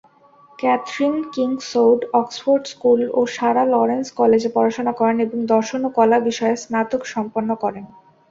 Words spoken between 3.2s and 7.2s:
সারা Lawrence কলেজে পড়াশোনা করেন এবং দর্শন ও কলা বিষয়ে স্নাতক